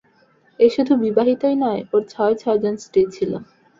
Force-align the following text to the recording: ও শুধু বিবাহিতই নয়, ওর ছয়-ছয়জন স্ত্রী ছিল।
ও 0.59 0.75
শুধু 0.75 0.93
বিবাহিতই 1.03 1.55
নয়, 1.63 1.81
ওর 1.93 2.01
ছয়-ছয়জন 2.13 2.75
স্ত্রী 2.77 3.01
ছিল। 3.15 3.31